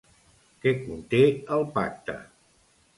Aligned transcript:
Què 0.63 0.73
conté 0.87 1.21
el 1.59 1.69
pacte? 1.79 2.21